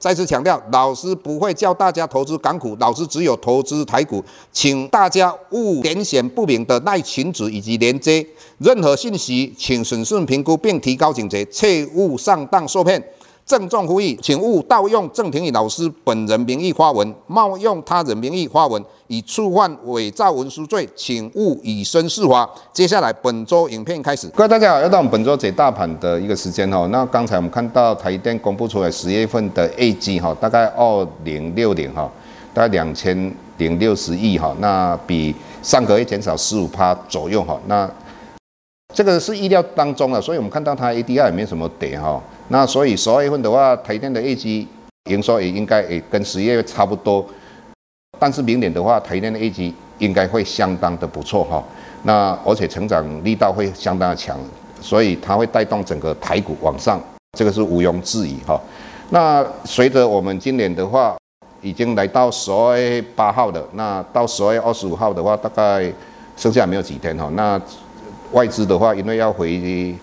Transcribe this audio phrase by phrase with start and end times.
[0.00, 8.26] 再次强调，老师不会教大家投资港股，老师只有投资台股，请大家勿填写不明的内群组以及连接，
[8.56, 13.00] 任何信息请审慎评估并提高警觉，切勿上当受骗。
[13.50, 22.48] 郑重呼吁，请勿盗用郑庭宇老师本人名义发文，冒用他人名义发文，以触犯伪造文书罪，请勿以身试法。
[22.72, 26.86] 接下来本周影片开始，各位大家好，又到我们本周解大盘的一个时间哈。
[26.92, 32.08] 那刚才我们看到台电公布出来十月份的业绩哈，大概二零六零哈，
[32.54, 37.58] 大概两千零六十亿哈，那比上个月减少十五趴左右哈。
[37.66, 37.90] 那
[38.94, 42.22] 这个是意料当中的，所以我们看到它 ADR 也没什么跌哈。
[42.52, 44.66] 那所以十二月份的话，台电的业绩
[45.08, 47.24] 营收也应该也跟十一月差不多，
[48.18, 51.62] 但是明年的话，台电的业绩应该会相当的不错哈。
[52.02, 54.36] 那而且成长力道会相当的强，
[54.80, 57.00] 所以它会带动整个台股往上，
[57.38, 58.60] 这个是毋庸置疑哈。
[59.10, 61.16] 那随着我们今年的话，
[61.62, 65.92] 已经来到十二月八号的，那到十二月二十五号的话，大概
[66.36, 67.30] 剩下没有几天哈。
[67.34, 67.60] 那
[68.32, 69.94] 外资的话，因为要回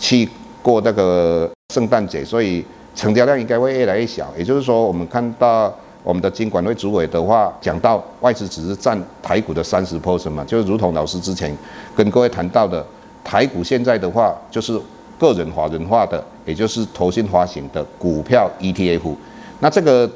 [0.00, 0.28] 去
[0.62, 1.48] 过那个。
[1.72, 2.62] 圣诞节，所以
[2.94, 4.30] 成交量应该会越来越小。
[4.36, 11.56] 也就是说，我们看到我们的金管会主委的话讲到，外资只是占台股的三十 percent 嘛，就如同老师之前
[11.96, 12.84] 跟各位谈到的，
[13.24, 14.78] 台股现在的话就是
[15.18, 19.14] 个人华人化的，也就是投信发行的股票 ETF。
[19.60, 20.10] 那这个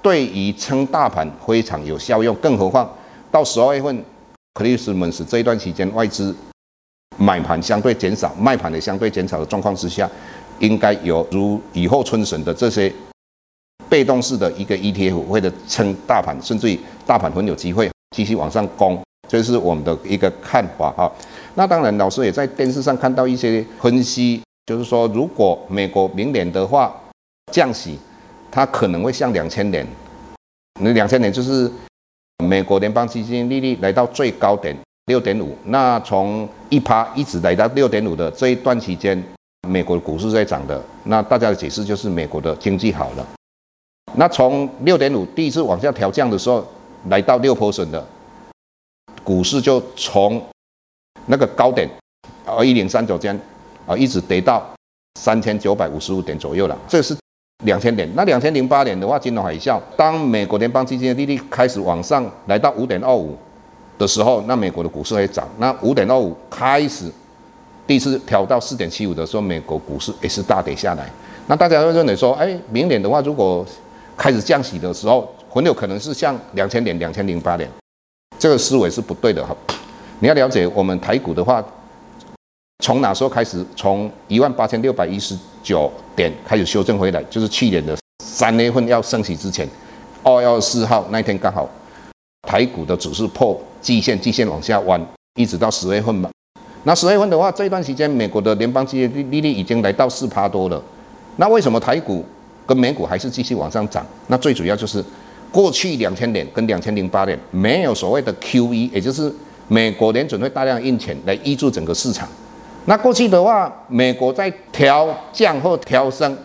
[0.00, 2.90] 对于撑大盘非常有效用，更何况
[3.30, 4.04] 到十二月份
[4.54, 6.34] ，Christmas 这一段期间，外资
[7.18, 10.10] 买盘相对减少，卖盘也相对减少的状况之下。
[10.62, 12.90] 应该有如雨后春笋的这些
[13.88, 21.12] 被动式的一个 ETF，或者撑大盘，甚至于大盘很有机会继续往上攻，这是我们的一个看法哈。
[21.56, 26.94] 那当然，老师也在电视上看到一些分析，就是说，如果美国明年的话
[27.52, 27.98] 降息，
[28.50, 29.84] 它可能会像两千年，
[30.80, 31.70] 那两千年就是
[32.44, 34.74] 美国联邦基金利率来到最高点
[35.06, 39.22] 六点五，那从一趴一直来到六点五的这一段期间。
[39.68, 43.26] 美国的股市在涨的，那大家的解释就是美国的经济好了。
[44.14, 46.66] 那从六点五第一次往下调降的时候，
[47.08, 48.04] 来到六 percent 的
[49.22, 50.44] 股市就从
[51.26, 51.88] 那个高点
[52.44, 53.38] 啊一零三九间
[53.86, 54.62] 啊一直跌到
[55.20, 56.76] 三千九百五十五点左右了。
[56.88, 57.16] 这是
[57.64, 58.10] 两千点。
[58.14, 63.38] 那两千零八年的话，金融海啸，当美国联邦基金的利率开始往上来到五点二五
[63.96, 65.48] 的时候，那美国的股市会涨。
[65.58, 67.10] 那五点二五开始。
[67.92, 71.06] 第一次调到四点七五的时候，美国股市也是大跌下来。
[71.46, 73.66] 那大家会认为说，哎，明年的话，如果
[74.16, 77.68] 开始降息的时候，很有可能是像两千点、两千零八年，
[78.38, 79.54] 这个思维是不对的哈。
[80.20, 81.62] 你要了解，我们台股的话，
[82.82, 83.62] 从哪时候开始？
[83.76, 87.94] 从一万八千六百一十九点开始修正回来，就是去年的
[88.24, 89.68] 三月份要升息之前，
[90.22, 91.68] 二月四号那天刚好，
[92.48, 96.30] 台股的指数破季线，季线往下弯，一直到十月份嘛。
[96.84, 100.82] 那十月份的话，这一段时间，美国的联邦基金利利率已经来到四趴多了。
[101.36, 102.24] 那为什么台股
[102.66, 104.04] 跟美股还是继续往上涨？
[104.26, 105.04] 那最主要就是
[105.52, 109.32] 过去两千年跟两千零八年没有所谓的 QE，也就是
[109.68, 112.28] 美国联准会大量印钱来挹注整个市场。
[112.86, 116.36] 那过去的话，美国在调降或调升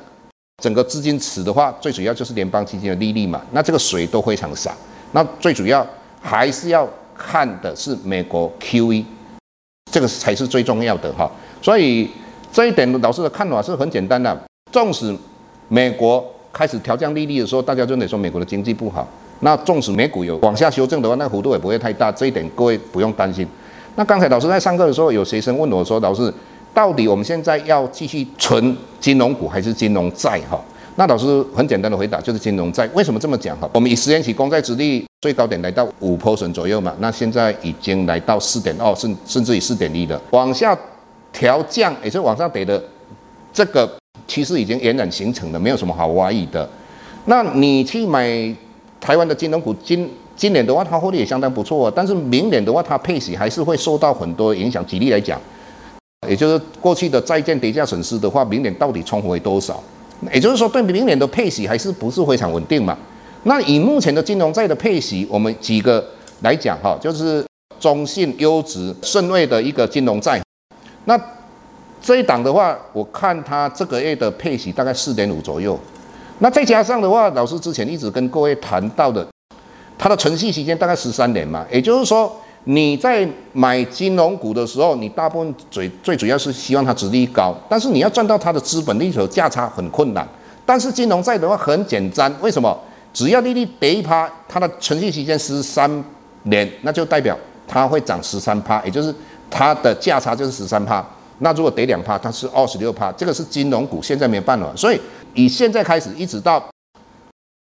[0.61, 3.41] 整个资金池的话，最主要就是联邦基金的利率嘛。
[3.51, 4.71] 那这个水都非常少。
[5.13, 5.85] 那最主要
[6.21, 6.87] 还是要
[7.17, 9.03] 看的是美国 QE。
[9.89, 11.29] 这个才是最重要的哈，
[11.61, 12.09] 所以
[12.51, 14.37] 这一点老师的看法是很简单的。
[14.71, 15.15] 纵使
[15.69, 19.07] 美国开始调降利率的时候，大家就得说美国的经济不好，
[19.39, 23.47] 那纵使美股有往下修正的话，那幅度也不会太大，这一点各位不用担心。
[23.95, 26.31] 那刚才老师在上课的时候，有学生问我说：“老师，
[26.73, 30.59] 到底我们现在要继续存金融股还是金融债？”哈。
[30.99, 32.89] 那老师很简单的回答就是金融债。
[32.95, 33.69] 为什么这么讲哈？
[33.71, 40.19] 我们以十年期公债殖利率最高点来到五 percent 左右嘛，那现在已经来到四点二，甚甚至于四点一了。
[40.31, 40.75] 往下
[41.31, 42.83] 调降，也是往上跌的
[43.53, 43.87] 这个
[44.27, 46.67] 趋势已经延展形成了，没有什么好怀疑的。
[47.25, 48.27] 那你去买
[48.99, 51.91] 台湾的金融股，今今年的话，它获利也相当不错。
[51.91, 54.83] 但是明年的话，它配息还是会受到很多影响。
[54.87, 55.39] 举例来讲，
[56.27, 59.79] 也就是过去的债券跌价损失的话，明年到底冲回多少？
[60.33, 62.97] 也就是说，对明年的配息还是不是非常稳定嘛？
[63.43, 66.03] 那以目前的金融债的配息，我们几个
[66.41, 67.45] 来讲哈，就是
[67.79, 70.41] 中信优质顺位的一个金融债。
[71.05, 71.19] 那
[72.01, 75.79] 这一档的话，我看它这个月的配息大概四点五左右。
[76.39, 79.25] 那再加上的话，老师之前一直跟各位谈到的，
[79.97, 90.27] 它的存续期间大概十三年嘛，也就是说你在买金融股的时候，你大部分最最主要是希望它值利率高，但是你要赚到它的资本利得价差很困难。
[90.65, 92.77] 但是金融债的话很简单，为什么？
[93.13, 95.89] 只要利率跌一趴，它的存续期间十三
[96.43, 97.35] 年，那就代表
[97.67, 99.15] 它会涨十三趴，也就是
[99.49, 101.03] 它的价差就是十三趴。
[101.39, 104.71] 那如果跌两趴，它是二十六趴，这个是金融股现在没办法。
[104.75, 104.99] 所以
[105.33, 106.63] 以现在开始一直到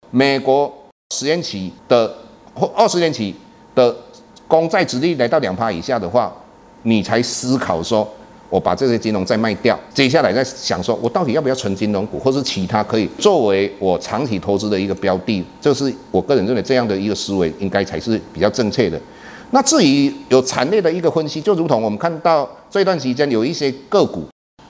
[0.09, 0.73] 美国
[1.13, 2.11] 十年期的
[2.55, 3.35] 或二十年期
[3.75, 3.95] 的
[4.59, 6.33] 公债殖利率来到两趴以下的话，
[6.83, 8.07] 你才思考说，
[8.49, 18.99] 我把这些金融再卖掉，接下来再想说，我到底要不要存金融股，或是其他可以作为我长期投资的一个标的，这是我个人认为这样的一个思维应该才是比较正确的。
[19.51, 24.25] 那至于有产业的一个分析，就如同我们看到这段时间有一些个股，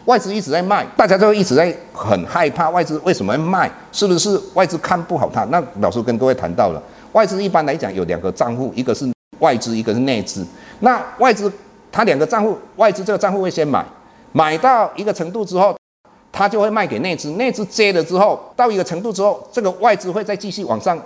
[0.05, 5.43] 外资一直在卖，大家都一直在很害怕外资为什么会卖，是不是外资看不好它？
[5.45, 6.81] 那老师跟各位谈到了，
[7.13, 9.09] 外资一般来讲有两个账户，一个是
[9.39, 10.45] 外资，一个是内资。
[10.79, 11.51] 那外资
[11.91, 13.85] 它两个账户，外资这个账户会先买，
[14.31, 15.75] 买到一个程度之后，
[16.31, 20.99] 它就会卖给内资，内资接了之后，到一个程度之后，这个外资会再继续往上。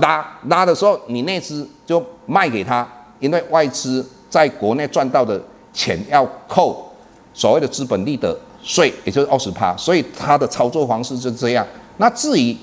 [0.00, 2.86] 拉拉的时候，你内资就卖给他，
[3.18, 5.40] 因为外资在国内赚到的
[5.72, 6.88] 钱要扣
[7.34, 11.66] 所谓的资本利得税，也就是二十趴，所以他的操作方式就是这样。
[11.96, 12.56] 那至于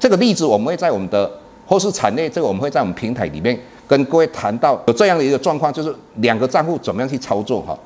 [0.00, 1.30] 这个例子，我们会在我们的
[1.64, 3.56] 或是产业这个，我们会在我们平台里面
[3.88, 7.76] 跟各位谈到有这样的一个状况，就是两个账户怎么样去操作哈。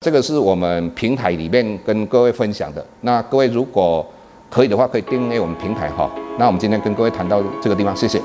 [0.00, 2.84] 这个是我们平台里面跟各位分享的。
[3.00, 4.04] 那各位如果
[4.50, 6.10] 可以的话，可以订阅我们平台哈。
[6.38, 8.20] 那我们今天跟各位谈到这个地方，谢谢。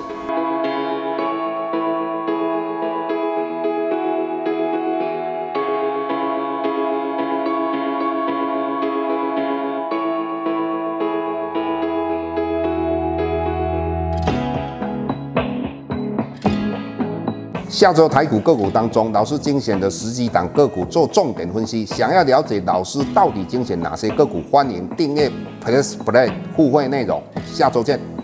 [17.80, 21.86] 下周台股个股当中，老师精选的十几档个股做重点分析。
[21.86, 25.32] 想要了解老师到底精选哪些个股，欢迎订阅
[25.64, 27.24] Plus Play 互惠内容。
[27.46, 28.19] 下周见。